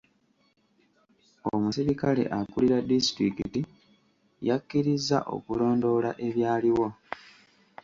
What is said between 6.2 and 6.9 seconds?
ebyaliwo.